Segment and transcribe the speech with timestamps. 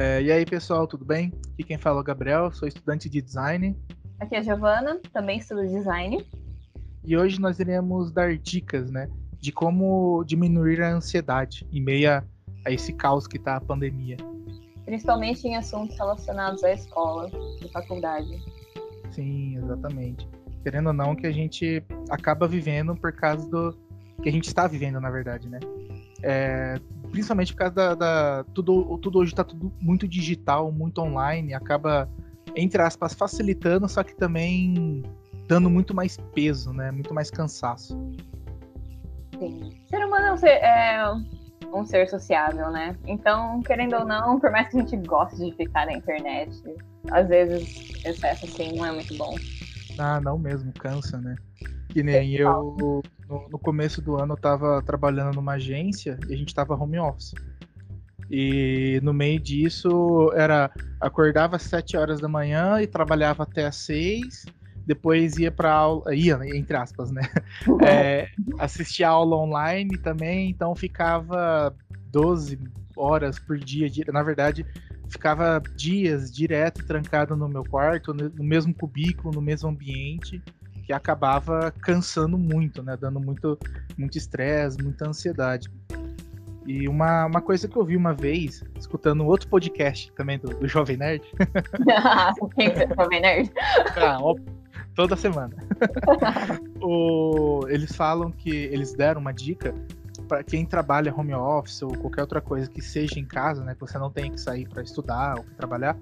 [0.00, 1.32] É, e aí, pessoal, tudo bem?
[1.54, 3.76] Aqui quem fala é o Gabriel, sou estudante de design.
[4.20, 6.24] Aqui é a Giovana, também estudo design.
[7.04, 9.08] E hoje nós iremos dar dicas, né,
[9.40, 12.22] de como diminuir a ansiedade em meio a,
[12.70, 14.16] esse caos que está a pandemia.
[14.84, 17.28] Principalmente em assuntos relacionados à escola
[17.60, 18.40] e faculdade.
[19.10, 20.28] Sim, exatamente.
[20.62, 23.76] Querendo ou não, que a gente acaba vivendo por causa do
[24.22, 25.58] que a gente está vivendo, na verdade, né?
[26.22, 26.76] É,
[27.10, 32.08] principalmente por causa da, da, tudo, tudo hoje está tudo muito digital, muito online, acaba
[32.56, 35.02] entre aspas facilitando, só que também
[35.46, 36.90] dando muito mais peso, né?
[36.90, 37.98] Muito mais cansaço.
[39.38, 39.72] Sim.
[39.86, 41.12] O ser humano é um ser, é
[41.72, 42.96] um ser sociável, né?
[43.06, 46.50] Então, querendo ou não, por mais que a gente goste de ficar na internet,
[47.10, 49.34] às vezes excesso assim não é muito bom.
[49.98, 51.36] Ah, não mesmo, cansa, né?
[51.88, 56.36] Que nem eu, no, no, começo do ano, eu tava trabalhando numa agência e a
[56.36, 57.34] gente tava home office.
[58.30, 63.76] E no meio disso, era acordava às 7 horas da manhã e trabalhava até às
[63.76, 64.44] 6,
[64.86, 67.22] depois ia para aula, ia, entre aspas, né?
[67.86, 71.74] É, assistia aula online também, então ficava
[72.10, 72.58] 12
[72.96, 74.66] horas por dia, na verdade,
[75.08, 80.42] ficava dias direto trancado no meu quarto, no mesmo cubículo, no mesmo ambiente
[80.88, 82.96] que acabava cansando muito, né?
[82.96, 83.58] Dando muito
[83.98, 85.70] muito estresse, muita ansiedade.
[86.66, 90.66] E uma, uma coisa que eu vi uma vez, escutando outro podcast também do, do
[90.66, 91.22] Jovem Nerd.
[92.96, 93.52] Jovem Nerd?
[93.96, 94.34] ah, ó,
[94.94, 95.54] toda semana.
[96.80, 99.74] o, eles falam que eles deram uma dica
[100.26, 103.74] para quem trabalha home office ou qualquer outra coisa que seja em casa, né?
[103.74, 105.98] Que você não tem que sair para estudar ou trabalhar.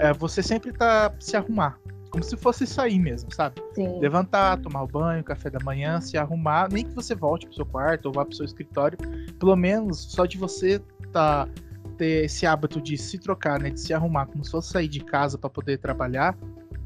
[0.00, 1.78] É, você sempre tá se arrumar
[2.10, 3.62] como se fosse sair mesmo, sabe?
[3.74, 3.98] Sim.
[4.00, 7.66] Levantar, tomar o banho, café da manhã, se arrumar, nem que você volte pro seu
[7.66, 8.98] quarto ou vá pro seu escritório,
[9.38, 10.80] pelo menos só de você
[11.12, 11.48] tá
[11.96, 15.00] ter esse hábito de se trocar, né, de se arrumar, como se fosse sair de
[15.00, 16.36] casa para poder trabalhar,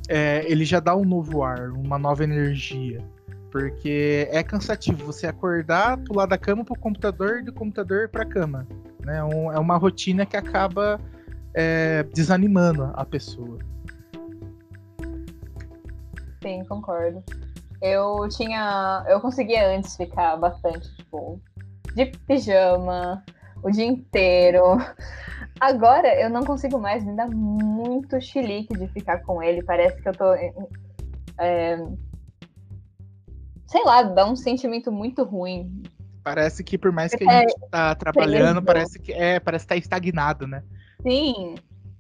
[0.08, 2.98] é, ele já dá um novo ar, uma nova energia.
[3.50, 8.66] Porque é cansativo você acordar, pular da cama pro computador, do computador pra cama.
[9.04, 9.22] Né?
[9.24, 11.00] Um, é uma rotina que acaba
[11.52, 13.58] é, desanimando a pessoa.
[16.42, 17.22] Sim, concordo.
[17.80, 19.04] Eu tinha.
[19.08, 21.40] Eu conseguia antes ficar bastante, tipo,
[21.94, 23.24] de pijama
[23.62, 24.78] o dia inteiro.
[25.60, 29.62] Agora eu não consigo mais, me dá muito chilique de ficar com ele.
[29.62, 30.32] Parece que eu tô.
[31.38, 31.76] É,
[33.66, 35.82] sei lá, dá um sentimento muito ruim.
[36.22, 39.76] Parece que por mais que a gente tá trabalhando, parece que é, parece que tá
[39.76, 40.62] estagnado, né?
[41.02, 41.54] Sim.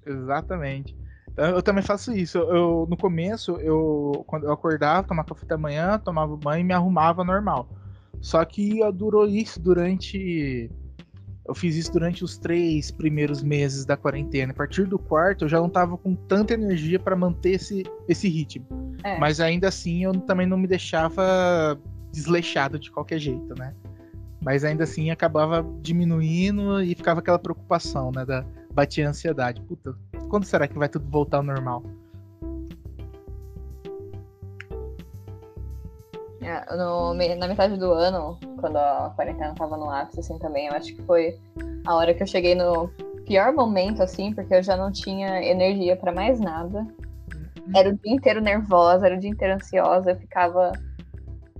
[0.04, 0.99] Exatamente.
[1.40, 2.36] Eu também faço isso.
[2.36, 6.74] Eu, no começo, eu quando eu acordava, tomava café da manhã, tomava banho e me
[6.74, 7.66] arrumava normal.
[8.20, 10.70] Só que durou isso durante.
[11.46, 14.52] Eu fiz isso durante os três primeiros meses da quarentena.
[14.52, 18.28] A partir do quarto, eu já não tava com tanta energia para manter esse, esse
[18.28, 18.66] ritmo.
[19.02, 19.18] É.
[19.18, 21.80] Mas ainda assim, eu também não me deixava
[22.12, 23.74] desleixado de qualquer jeito, né?
[24.40, 28.24] Mas ainda assim, acabava diminuindo e ficava aquela preocupação, né?
[28.24, 29.60] Da, batia ansiedade.
[29.62, 29.94] Puta,
[30.30, 31.82] quando será que vai tudo voltar ao normal?
[36.40, 40.72] É, no, na metade do ano, quando a quarentena tava no ápice, assim, também, eu
[40.72, 41.38] acho que foi
[41.84, 42.88] a hora que eu cheguei no
[43.26, 46.78] pior momento, assim, porque eu já não tinha energia para mais nada.
[46.78, 47.76] Uhum.
[47.76, 50.72] Era o dia inteiro nervosa, era o dia inteiro ansiosa, eu ficava.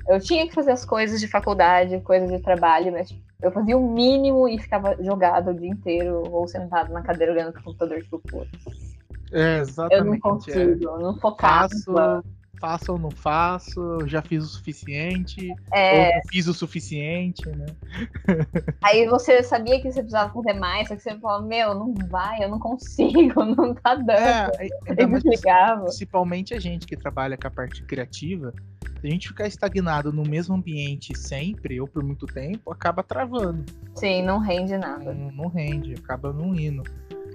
[0.08, 3.92] Eu tinha que fazer as coisas de faculdade, coisas de trabalho, mas eu fazia o
[3.92, 8.18] mínimo e ficava jogado o dia inteiro ou sentado na cadeira olhando pro computador, tipo,
[8.18, 8.96] putz.
[9.32, 9.98] É, exatamente.
[9.98, 11.02] Eu não consigo, é.
[11.02, 11.68] não focava.
[11.68, 12.24] Faço,
[12.60, 16.08] faço ou não faço, já fiz o suficiente, é...
[16.08, 17.66] ou não fiz o suficiente, né?
[18.84, 22.44] Aí você sabia que você precisava fazer mais, só que você falava, meu, não vai,
[22.44, 24.10] eu não consigo, não tá dando.
[24.20, 25.22] É, mais,
[25.84, 28.52] principalmente a gente que trabalha com a parte criativa,
[29.00, 33.64] se a gente ficar estagnado no mesmo ambiente sempre, ou por muito tempo, acaba travando.
[33.94, 35.14] Sim, não rende nada.
[35.14, 36.82] Não, não rende, acaba não indo.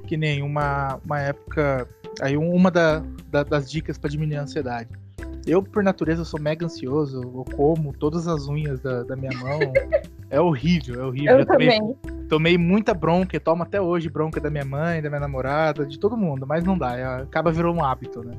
[0.06, 1.90] Que nem uma, uma época.
[2.22, 3.00] Aí uma da,
[3.32, 4.90] da, das dicas para diminuir a ansiedade.
[5.46, 7.22] Eu, por natureza, sou mega ansioso.
[7.22, 9.60] Eu como todas as unhas da, da minha mão.
[10.30, 11.34] é horrível, é horrível.
[11.34, 11.80] Eu, eu também.
[11.80, 16.00] Tomei, tomei muita bronca, tomo até hoje bronca da minha mãe, da minha namorada, de
[16.00, 16.98] todo mundo, mas não dá.
[16.98, 18.36] É, acaba virou um hábito, né?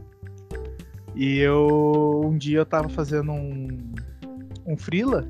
[1.14, 3.68] E eu um dia eu tava fazendo um,
[4.66, 5.26] um freela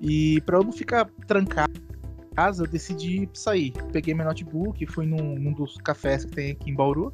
[0.00, 3.72] e para eu não ficar trancado em casa, eu decidi sair.
[3.90, 7.12] Peguei meu notebook, fui num, num dos cafés que tem aqui em Bauru,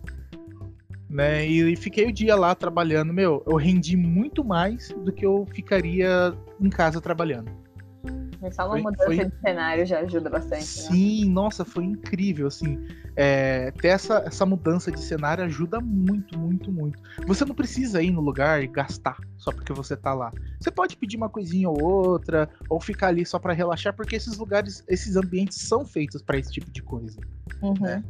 [1.12, 1.46] né?
[1.46, 3.12] E, fiquei o dia lá trabalhando.
[3.12, 7.50] Meu, eu rendi muito mais do que eu ficaria em casa trabalhando.
[8.50, 9.24] Só uma foi, mudança foi...
[9.24, 10.54] de cenário já ajuda bastante.
[10.56, 10.60] Né?
[10.62, 11.32] Sim, né?
[11.32, 12.76] nossa, foi incrível, assim.
[13.14, 16.98] É, ter essa, essa mudança de cenário ajuda muito, muito, muito.
[17.26, 20.32] Você não precisa ir no lugar e gastar só porque você tá lá.
[20.58, 24.36] Você pode pedir uma coisinha ou outra, ou ficar ali só para relaxar, porque esses
[24.38, 27.20] lugares, esses ambientes são feitos para esse tipo de coisa.
[27.62, 27.74] Uhum.
[27.80, 28.02] Né?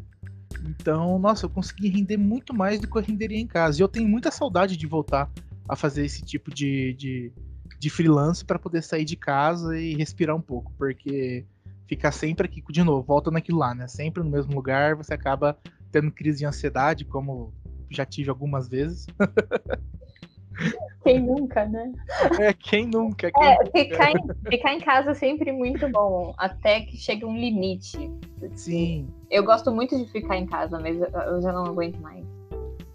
[0.62, 3.80] Então, nossa, eu consegui render muito mais do que eu renderia em casa.
[3.80, 5.30] E eu tenho muita saudade de voltar
[5.68, 7.32] a fazer esse tipo de, de,
[7.78, 11.46] de freelance para poder sair de casa e respirar um pouco, porque
[11.86, 13.86] ficar sempre aqui, de novo, volta naquilo lá, né?
[13.86, 15.58] Sempre no mesmo lugar, você acaba
[15.90, 17.52] tendo crise de ansiedade, como
[17.90, 19.06] já tive algumas vezes.
[21.02, 21.92] Quem nunca, né?
[22.38, 23.30] É, quem nunca?
[23.30, 23.70] Quem é, nunca?
[23.72, 28.10] Ficar, em, ficar em casa é sempre muito bom, até que chega um limite.
[28.54, 29.08] Sim.
[29.30, 32.24] Eu gosto muito de ficar em casa, mas eu já não aguento mais.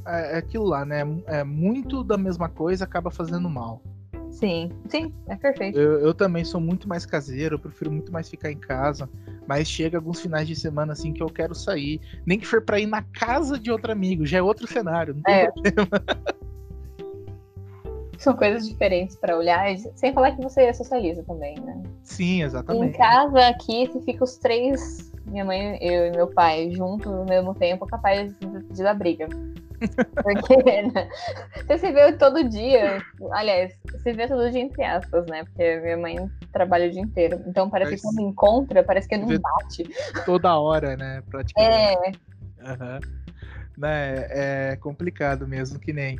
[0.05, 1.01] É, é aquilo lá, né?
[1.25, 3.81] É, muito da mesma coisa acaba fazendo mal.
[4.31, 5.79] Sim, sim, é perfeito.
[5.79, 9.09] Eu, eu, também sou muito mais caseiro, eu prefiro muito mais ficar em casa.
[9.47, 11.99] Mas chega alguns finais de semana assim que eu quero sair.
[12.25, 15.21] Nem que for pra ir na casa de outro amigo, já é outro cenário, não
[15.23, 15.51] tem é.
[15.51, 15.89] problema.
[18.17, 19.65] São coisas diferentes para olhar,
[19.95, 21.81] sem falar que você socializa também, né?
[22.03, 22.95] Sim, exatamente.
[22.95, 27.25] Em casa aqui, se fica os três, minha mãe, eu e meu pai, juntos no
[27.25, 29.27] mesmo tempo, capaz de, de dar briga.
[30.23, 31.09] Porque né?
[31.67, 35.43] você se vê todo dia, aliás, se vê todo dia entre aspas, né?
[35.43, 37.41] Porque minha mãe trabalha o dia inteiro.
[37.45, 38.01] Então parece Mas...
[38.01, 39.87] que quando encontra, parece que não bate.
[40.25, 41.21] Toda hora, né?
[41.29, 42.17] Praticamente.
[42.59, 42.71] É.
[42.71, 42.99] Uhum.
[43.77, 46.17] Né, é complicado mesmo, que nem.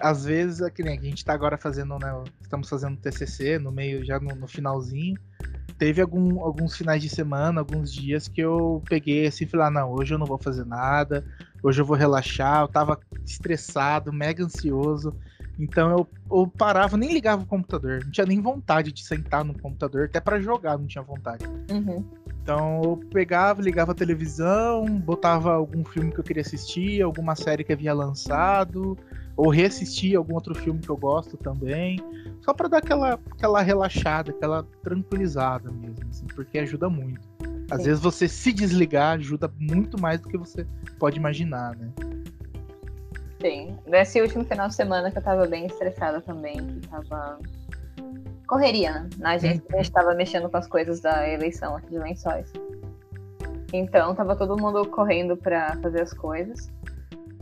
[0.00, 2.22] Às vezes, é que nem a gente tá agora fazendo, né?
[2.42, 5.16] Estamos fazendo TCC no meio, já no, no finalzinho
[5.78, 9.70] teve algum, alguns finais de semana, alguns dias que eu peguei assim e falei, ah,
[9.70, 11.24] não, hoje eu não vou fazer nada,
[11.62, 15.14] hoje eu vou relaxar, eu tava estressado, mega ansioso.
[15.58, 19.56] Então eu, eu parava, nem ligava o computador, não tinha nem vontade de sentar no
[19.58, 21.44] computador, até para jogar não tinha vontade.
[21.70, 22.04] Uhum.
[22.42, 27.64] Então eu pegava, ligava a televisão, botava algum filme que eu queria assistir, alguma série
[27.64, 28.98] que havia lançado,
[29.36, 31.98] ou reassistir algum outro filme que eu gosto também,
[32.40, 37.20] só para dar aquela, aquela relaxada, aquela tranquilizada mesmo, assim, porque ajuda muito.
[37.70, 37.86] Às Sim.
[37.86, 40.66] vezes você se desligar ajuda muito mais do que você
[40.98, 41.88] pode imaginar, né?
[43.40, 43.76] Sim.
[43.86, 47.38] Nesse último final de semana que eu tava bem estressada também, que tava
[48.46, 49.08] correria, né?
[49.18, 52.52] Na gente, a gente tava mexendo com as coisas da eleição aqui de Lençóis.
[53.72, 56.70] Então, tava todo mundo correndo para fazer as coisas.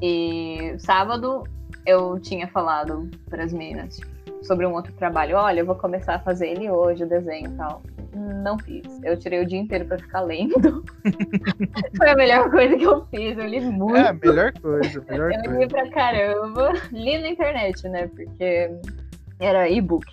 [0.00, 1.44] E sábado
[1.86, 4.00] eu tinha falado para as meninas
[4.42, 5.36] sobre um outro trabalho.
[5.36, 7.82] Olha, eu vou começar a fazer ele hoje, o desenho e tal.
[8.14, 8.84] Não fiz.
[9.02, 10.84] Eu tirei o dia inteiro para ficar lendo.
[11.96, 13.38] Foi a melhor coisa que eu fiz.
[13.38, 13.96] Eu li muito.
[13.96, 15.04] É, a melhor coisa.
[15.08, 15.58] Melhor eu coisa.
[15.58, 16.72] li pra caramba.
[16.92, 18.08] Li na internet, né?
[18.08, 18.70] Porque
[19.40, 20.06] era e-book.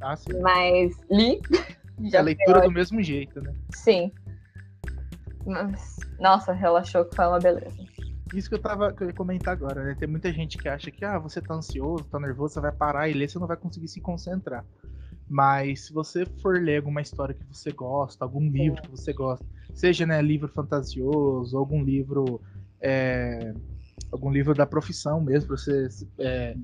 [0.00, 0.38] Ah, sim.
[0.40, 1.40] Mas li.
[2.04, 3.52] Já a leitura do mesmo jeito, né?
[3.74, 4.12] Sim.
[5.44, 7.76] Mas, nossa, relaxou que foi uma beleza.
[8.36, 9.96] Isso que eu tava que eu ia comentar agora, né?
[9.98, 13.08] Tem muita gente que acha que ah, você tá ansioso, tá nervoso, você vai parar
[13.08, 14.64] e ler, você não vai conseguir se concentrar.
[15.28, 19.44] Mas se você for ler alguma história que você gosta, algum livro que você gosta,
[19.74, 22.40] seja né, livro fantasioso, algum livro
[22.80, 23.54] é,
[24.12, 26.56] algum livro da profissão mesmo, para você é,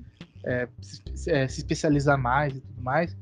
[0.45, 3.17] é, se, é, se especializar mais e tudo mais,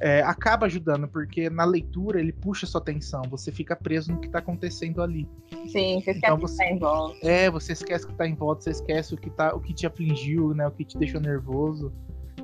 [0.00, 4.26] é, acaba ajudando, porque na leitura ele puxa sua atenção, você fica preso no que
[4.26, 5.28] está acontecendo ali.
[5.70, 7.26] Sim, você esquece então, você, que tá em volta.
[7.26, 9.86] É, você esquece que está em volta, você esquece o que, tá, o que te
[9.86, 11.92] afligiu, né, o que te deixou nervoso.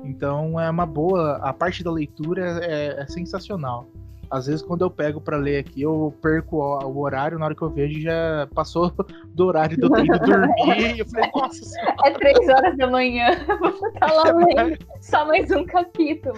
[0.03, 3.87] Então é uma boa, a parte da leitura é, é sensacional.
[4.29, 7.61] Às vezes, quando eu pego para ler aqui, eu perco o, horário, na hora que
[7.61, 8.91] eu vejo já passou
[9.33, 10.99] do horário ter ido dormir.
[10.99, 11.95] eu falei, nossa senhora.
[12.05, 13.27] É três horas da manhã,
[13.59, 16.35] vou ficar lá lendo só mais um capítulo.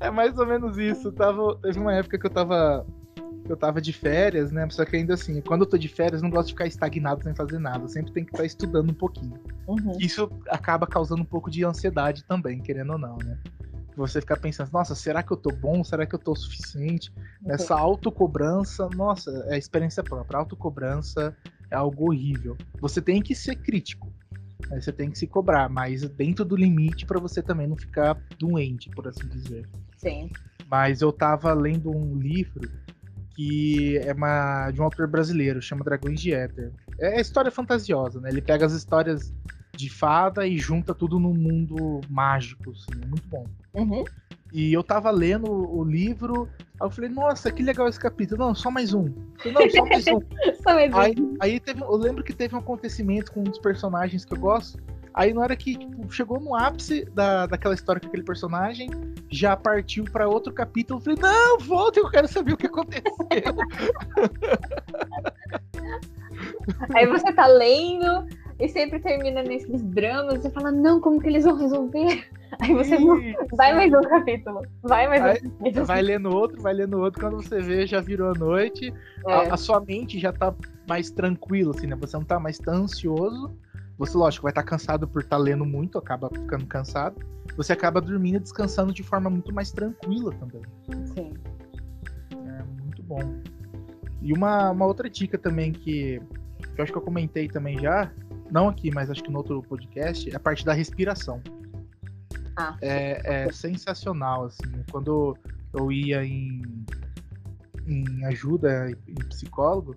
[0.00, 1.10] É mais ou menos isso.
[1.12, 2.86] Tava, teve uma época que eu tava.
[3.52, 4.66] Eu tava de férias, né?
[4.70, 7.22] Só que ainda assim, quando eu tô de férias, eu não gosto de ficar estagnado
[7.22, 7.84] sem fazer nada.
[7.84, 9.38] Eu sempre tem que estar estudando um pouquinho.
[9.68, 9.92] Uhum.
[10.00, 13.38] Isso acaba causando um pouco de ansiedade também, querendo ou não, né?
[13.94, 15.84] você ficar pensando, nossa, será que eu tô bom?
[15.84, 17.12] Será que eu tô o suficiente?
[17.42, 17.52] Uhum.
[17.52, 20.38] Essa autocobrança, nossa, é experiência própria.
[20.38, 21.36] A autocobrança
[21.70, 22.56] é algo horrível.
[22.80, 24.10] Você tem que ser crítico.
[24.70, 28.18] Aí você tem que se cobrar, mas dentro do limite para você também não ficar
[28.38, 29.68] doente, por assim dizer.
[29.98, 30.30] Sim.
[30.70, 32.66] Mas eu tava lendo um livro
[33.34, 36.72] que é uma, de um autor brasileiro, chama Dragões de Éter.
[37.00, 38.30] É história fantasiosa, né?
[38.30, 39.32] Ele pega as histórias
[39.74, 43.46] de fada e junta tudo num mundo mágico, assim, é muito bom.
[43.74, 44.04] Uhum.
[44.52, 46.46] E eu tava lendo o livro,
[46.78, 48.44] aí eu falei, nossa, que legal esse capítulo.
[48.44, 49.10] Não, só mais um.
[49.38, 50.20] Falei, não, só mais um.
[50.62, 50.98] só mais um.
[50.98, 54.38] Aí, aí teve, eu lembro que teve um acontecimento com um dos personagens que eu
[54.38, 54.78] gosto.
[55.14, 58.88] Aí na hora que tipo, chegou no ápice da, daquela história com aquele personagem,
[59.30, 61.00] já partiu para outro capítulo.
[61.00, 63.02] Falei, não, volta, eu quero saber o que aconteceu.
[66.94, 68.26] Aí você tá lendo
[68.58, 72.28] e sempre termina nesses dramas, você fala, não, como que eles vão resolver?
[72.60, 73.18] Aí você não,
[73.56, 75.86] vai mais um capítulo, vai mais um capítulo.
[75.86, 78.92] Vai lendo outro, vai lendo outro, quando você vê, já virou a noite.
[79.26, 80.54] É, A, a sua mente já tá
[80.86, 81.96] mais tranquila, assim, né?
[81.96, 83.50] Você não tá mais tão ansioso.
[84.02, 87.24] Você, lógico, vai estar cansado por estar lendo muito, acaba ficando cansado.
[87.56, 90.60] Você acaba dormindo e descansando de forma muito mais tranquila também.
[91.06, 91.32] sim.
[92.32, 93.20] É muito bom.
[94.20, 96.20] E uma, uma outra dica também que,
[96.74, 98.10] que eu acho que eu comentei também já,
[98.50, 101.40] não aqui, mas acho que no outro podcast, é a parte da respiração.
[102.56, 102.76] Ah.
[102.82, 104.82] É, é sensacional, assim.
[104.90, 105.38] Quando
[105.72, 106.60] eu ia em,
[107.86, 109.94] em ajuda em psicólogo,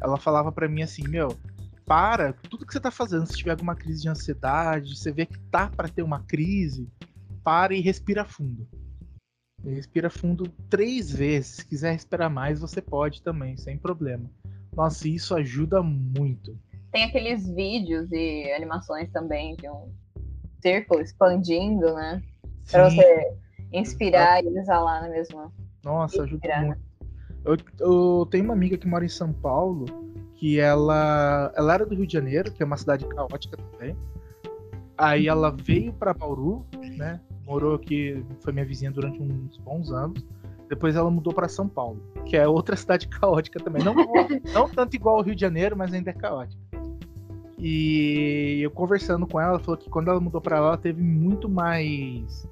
[0.00, 1.36] ela falava pra mim assim, meu,
[1.88, 5.38] para, tudo que você tá fazendo, se tiver alguma crise de ansiedade, você vê que
[5.50, 6.86] tá para ter uma crise,
[7.42, 8.68] para e respira fundo.
[9.64, 11.56] Respira fundo três vezes.
[11.56, 14.30] Se quiser respirar mais, você pode também, sem problema.
[14.76, 16.56] Nossa, isso ajuda muito.
[16.92, 19.90] Tem aqueles vídeos e animações também de um
[20.62, 22.22] círculo expandindo, né?
[22.64, 23.36] Sim, você
[23.72, 25.50] inspirar e exalar na mesma.
[25.82, 26.82] Nossa, ajuda respirar, muito.
[27.44, 29.86] Eu, eu tenho uma amiga que mora em São Paulo,
[30.38, 33.96] que ela, ela era do Rio de Janeiro, que é uma cidade caótica também.
[34.96, 36.64] Aí ela veio para Bauru,
[36.96, 37.20] né?
[37.44, 40.24] Morou aqui, foi minha vizinha durante uns bons anos.
[40.68, 43.82] Depois ela mudou para São Paulo, que é outra cidade caótica também.
[43.82, 43.94] Não,
[44.52, 46.62] não tanto igual ao Rio de Janeiro, mas ainda é caótica.
[47.58, 51.02] E eu conversando com ela, ela falou que quando ela mudou para lá, ela teve
[51.02, 52.48] muito mais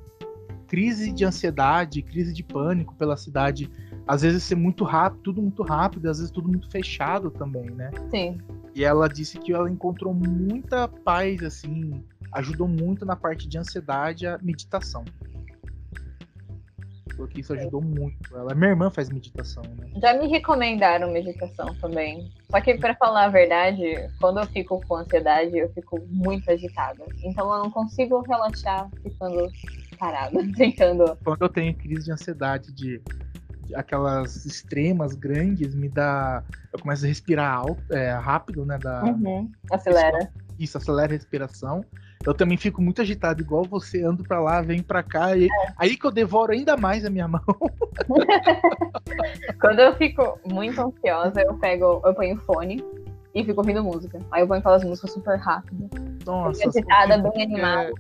[0.67, 3.71] crise de ansiedade, crise de pânico pela cidade.
[4.07, 7.91] Às vezes ser muito rápido, tudo muito rápido, às vezes tudo muito fechado também, né?
[8.11, 8.41] Sim.
[8.75, 14.27] E ela disse que ela encontrou muita paz, assim, ajudou muito na parte de ansiedade
[14.27, 15.05] a meditação.
[17.17, 18.37] Falou que isso ajudou muito.
[18.37, 19.89] Ela, minha irmã faz meditação, né?
[20.01, 22.31] Já me recomendaram meditação também.
[22.51, 27.03] Só que, pra falar a verdade, quando eu fico com ansiedade, eu fico muito agitada.
[27.25, 29.49] Então eu não consigo relaxar ficando
[29.99, 31.17] parada, tentando.
[31.25, 33.26] Quando eu tenho crise de ansiedade de, de
[33.75, 36.43] aquelas extremas grandes, me dá.
[36.73, 38.79] Eu começo a respirar alto, é, rápido, né?
[38.79, 39.51] Da, Uhum.
[39.71, 40.31] Acelera.
[40.59, 41.85] Isso, acelera a respiração.
[42.25, 45.37] Eu também fico muito agitado, igual você, ando pra lá, vem pra cá.
[45.37, 47.43] E aí que eu devoro ainda mais a minha mão.
[49.61, 52.83] Quando eu fico muito ansiosa, eu pego, eu ponho fone
[53.35, 54.19] e fico ouvindo música.
[54.31, 55.89] Aí eu ponho aquelas músicas super rápidas.
[56.25, 57.91] Nossa, agitada, ouvir bem animada.
[57.91, 57.93] é-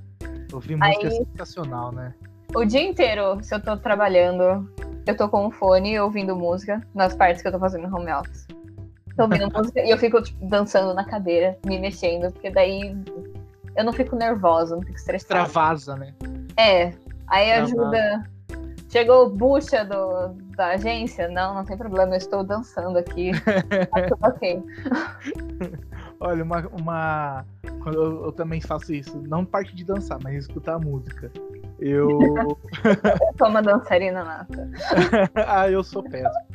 [0.53, 2.15] Ouvir música é Aí- sensacional, né?
[2.55, 4.71] O dia inteiro, se eu tô trabalhando,
[5.07, 8.47] eu tô com o fone ouvindo música nas partes que eu tô fazendo home office.
[9.17, 12.95] Tô ouvindo música e eu fico, tipo, dançando na cadeira, me mexendo, porque daí
[13.77, 15.43] eu não fico nervosa, não fico estressada.
[15.43, 16.13] Extravasa, né?
[16.57, 16.93] É,
[17.29, 17.63] aí Extravasa.
[17.63, 18.37] ajuda.
[18.89, 21.29] Chegou bucha do, da agência?
[21.29, 23.31] Não, não tem problema, eu estou dançando aqui.
[23.93, 24.63] Tá tudo ok.
[26.19, 26.69] Olha, uma.
[26.69, 27.45] uma...
[27.87, 29.21] Eu, eu também faço isso.
[29.29, 31.31] Não parte de dançar, mas escutar a música.
[31.79, 32.19] Eu.
[32.85, 34.71] Eu sou uma dançarina nata.
[35.47, 36.47] ah, eu sou péssimo.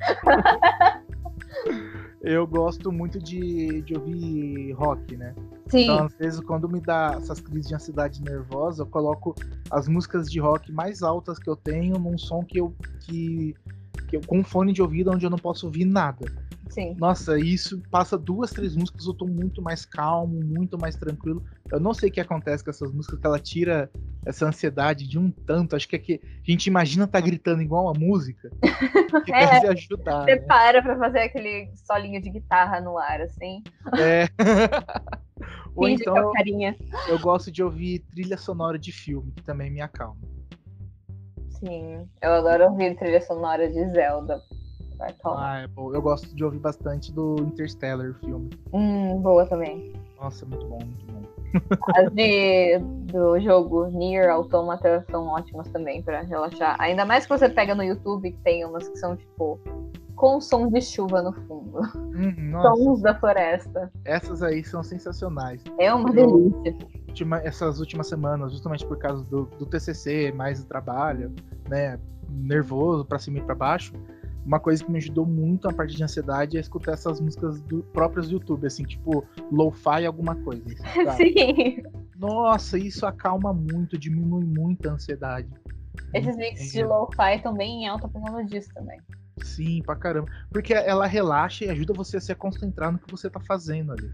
[2.22, 5.34] eu gosto muito de, de ouvir rock, né?
[5.68, 9.36] Sim, Então, às vezes, quando me dá essas crises de ansiedade nervosa, eu coloco
[9.70, 12.74] as músicas de rock mais altas que eu tenho num som que eu.
[13.02, 13.54] Que,
[14.08, 16.26] que eu com um fone de ouvido onde eu não posso ouvir nada.
[16.72, 16.96] Sim.
[16.98, 21.44] Nossa, isso passa duas, três músicas, eu tô muito mais calmo, muito mais tranquilo.
[21.72, 23.90] Eu não sei o que acontece com essas músicas, que ela tira
[24.26, 25.76] essa ansiedade de um tanto.
[25.76, 28.50] Acho que é que a gente imagina tá gritando igual a música.
[29.26, 30.24] Que É, deve ajudar.
[30.26, 30.42] Você né?
[30.48, 33.64] para pra fazer aquele solinho de guitarra no ar, assim.
[33.98, 34.28] É.
[35.76, 36.76] Ou Finge então é eu, o carinha.
[37.08, 40.18] eu gosto de ouvir trilha sonora de filme, que também me acalma.
[41.50, 44.42] Sim, eu adoro ouvir trilha sonora de Zelda.
[45.02, 45.16] Vai.
[45.26, 45.94] Ah, é bom.
[45.94, 48.50] Eu gosto de ouvir bastante do Interstellar, o filme.
[48.72, 49.94] Hum, boa também.
[50.20, 51.22] Nossa, muito bom, muito bom.
[51.96, 52.78] As de,
[53.12, 56.76] do jogo Nier Automata são ótimas também pra relaxar.
[56.80, 59.60] Ainda mais que você pega no YouTube, que tem umas que são, tipo,
[60.16, 61.80] com som de chuva no fundo.
[61.96, 63.92] Hum, Sons da floresta.
[64.06, 65.62] essas aí são sensacionais.
[65.80, 66.88] É uma Eu- delícia.
[67.08, 71.34] última- essas últimas semanas, justamente por causa do, do TCC, mais trabalho,
[71.68, 73.94] né, nervoso pra cima e pra baixo,
[74.46, 77.84] uma coisa que me ajudou muito na parte de ansiedade é escutar essas músicas do,
[77.84, 80.64] próprias do YouTube, assim, tipo, lo-fi alguma coisa.
[80.66, 81.34] assim, sabe?
[81.34, 81.84] Sim.
[82.18, 85.50] Nossa, isso acalma muito, diminui muito a ansiedade.
[86.14, 89.00] Esses mix de lo-fi estão bem em alta por causa disso também.
[89.44, 90.30] Sim, pra caramba.
[90.50, 94.12] Porque ela relaxa e ajuda você a se concentrar no que você tá fazendo ali.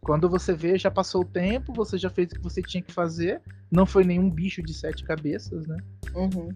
[0.00, 2.92] Quando você vê, já passou o tempo, você já fez o que você tinha que
[2.92, 3.40] fazer,
[3.70, 5.78] não foi nenhum bicho de sete cabeças, né?
[6.14, 6.50] Uhum.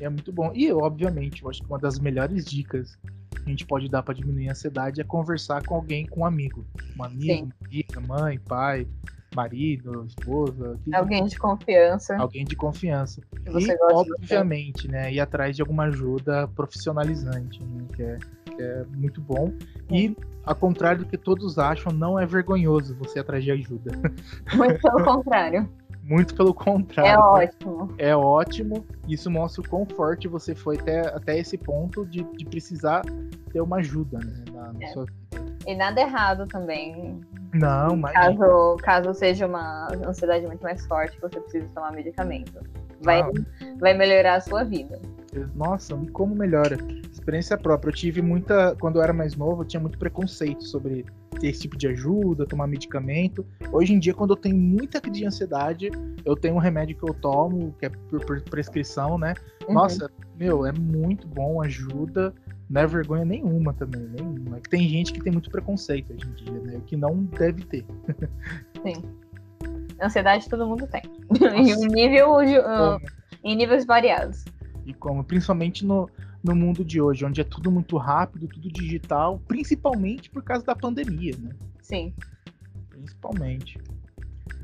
[0.00, 0.52] É muito bom.
[0.54, 2.96] E, obviamente, eu acho que uma das melhores dicas
[3.30, 6.26] que a gente pode dar para diminuir a ansiedade é conversar com alguém, com um
[6.26, 6.66] amigo.
[6.98, 8.86] Um amigo, amiga, mãe, pai,
[9.34, 10.78] marido, esposa.
[10.92, 12.16] Alguém de confiança.
[12.16, 13.20] alguém de confiança.
[13.44, 18.84] Que e, obviamente, né, ir atrás de alguma ajuda profissionalizante, né, que, é, que é
[18.96, 19.52] muito bom.
[19.90, 23.92] E, ao contrário do que todos acham, não é vergonhoso você atrás de ajuda.
[24.54, 25.68] Muito pelo contrário.
[26.08, 27.10] Muito pelo contrário.
[27.10, 27.94] É ótimo.
[27.98, 28.86] É ótimo.
[29.08, 33.02] Isso mostra o quão forte você foi até, até esse ponto de, de precisar
[33.52, 34.86] ter uma ajuda né, na, na É.
[34.88, 35.52] sua vida.
[35.66, 37.20] E nada errado também.
[37.52, 38.12] Não, mas.
[38.12, 42.52] Caso, caso seja uma ansiedade muito mais forte, você precisa tomar medicamento.
[43.02, 43.30] Vai, Ah.
[43.80, 45.00] vai melhorar a sua vida.
[45.54, 46.78] Nossa, e como melhora?
[47.12, 47.90] Experiência própria.
[47.90, 48.76] Eu tive muita.
[48.76, 51.04] Quando eu era mais novo, eu tinha muito preconceito sobre
[51.40, 53.44] ter esse tipo de ajuda, tomar medicamento.
[53.72, 55.90] Hoje em dia, quando eu tenho muita crise de ansiedade,
[56.24, 59.34] eu tenho um remédio que eu tomo, que é por, prescrição, né?
[59.68, 59.74] Uhum.
[59.74, 62.32] Nossa, meu, é muito bom, ajuda.
[62.68, 64.56] Não é vergonha nenhuma também, nenhuma.
[64.56, 66.80] É que tem gente que tem muito preconceito hoje em dia, né?
[66.86, 67.84] Que não deve ter.
[70.02, 71.02] Ansiedade todo mundo tem.
[71.54, 72.98] em um nível de- ah,
[73.42, 74.44] em níveis variados.
[74.86, 76.08] E como, principalmente no,
[76.42, 80.76] no mundo de hoje, onde é tudo muito rápido, tudo digital, principalmente por causa da
[80.76, 81.50] pandemia, né?
[81.82, 82.14] Sim.
[82.88, 83.80] Principalmente.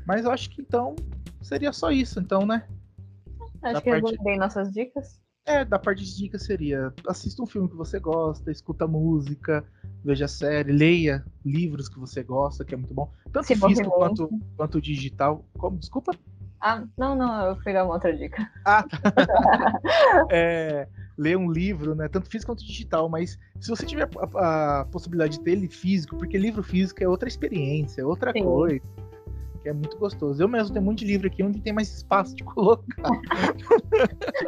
[0.07, 0.95] Mas eu acho que então
[1.41, 2.65] seria só isso, então, né?
[3.61, 5.21] Acho Da que eu parte- dei nossas dicas.
[5.45, 9.61] É, da parte de dicas seria assista um filme que você gosta, escuta música,
[10.01, 13.11] veja série, leia livros que você gosta, que é muito bom.
[13.29, 15.43] Tanto Se físico quanto, quanto digital.
[15.57, 15.77] Como?
[15.77, 16.13] Desculpa?
[16.65, 18.49] Ah, não, não, eu fui dar uma outra dica.
[18.63, 19.01] Ah, tá.
[20.31, 22.07] é, ler um livro, né?
[22.07, 26.15] Tanto físico quanto digital, mas se você tiver a, a possibilidade de ter ele físico,
[26.17, 28.45] porque livro físico é outra experiência, é outra Sim.
[28.45, 28.79] coisa.
[29.61, 30.41] Que é muito gostoso.
[30.41, 32.85] Eu mesmo tenho um monte de livro aqui onde tem mais espaço de colocar.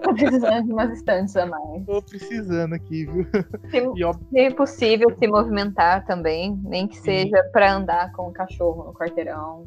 [0.01, 1.85] Tô precisando de umas estantes a mais.
[1.85, 3.27] Tô precisando aqui, viu?
[3.69, 8.85] Se, E se possível, se movimentar também, nem que seja pra andar com o cachorro
[8.85, 9.65] no quarteirão.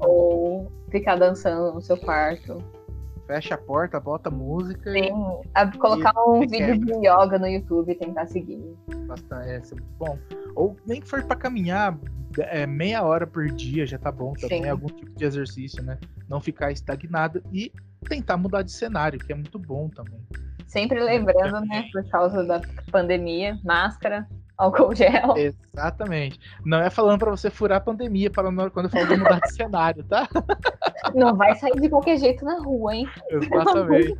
[0.00, 2.62] Ou ficar dançando no seu quarto.
[3.26, 5.12] fecha a porta, bota música Tem,
[5.54, 8.60] a- colocar um e vídeo de yoga no YouTube e tentar seguir.
[8.88, 9.48] e bastante.
[9.48, 10.16] É, é bom.
[10.54, 11.98] Ou nem que for pra caminhar
[12.38, 14.62] é, meia hora por dia já tá bom também.
[14.62, 14.68] Sim.
[14.68, 15.98] Algum tipo de exercício, né?
[16.28, 17.72] Não ficar estagnado e
[18.08, 20.20] tentar mudar de cenário, que é muito bom também.
[20.68, 22.60] Sempre lembrando, né, por causa da
[22.92, 25.34] pandemia, máscara, álcool gel.
[25.36, 26.38] Exatamente.
[26.64, 29.52] Não é falando pra você furar a pandemia para quando eu falo de mudar de
[29.54, 30.28] cenário, tá?
[31.14, 33.08] Não vai sair de qualquer jeito na rua, hein?
[33.30, 34.14] Exatamente.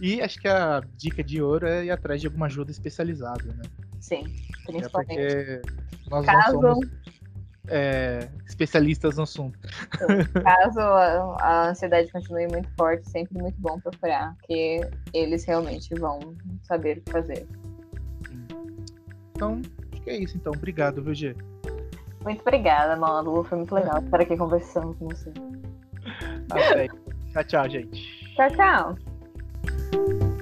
[0.00, 3.62] E acho que a dica de ouro é ir atrás de alguma ajuda especializada, né?
[4.00, 4.24] Sim,
[4.68, 5.16] É principalmente.
[5.16, 5.62] porque
[6.10, 6.88] nós Caso- não somos
[7.68, 9.58] é, especialistas no assunto.
[10.42, 14.80] Caso a, a ansiedade continue muito forte, sempre muito bom procurar, que
[15.14, 16.18] eles realmente vão
[16.64, 17.46] saber o que fazer.
[19.42, 19.60] Então,
[19.92, 20.36] acho que é isso.
[20.36, 21.34] Então, obrigado, VG.
[22.22, 23.42] Muito obrigada, Malu.
[23.42, 25.32] Foi muito legal estar aqui conversando com você.
[26.50, 26.88] Até.
[27.32, 28.34] tchau, tchau, gente.
[28.36, 30.38] Tchau, tchau.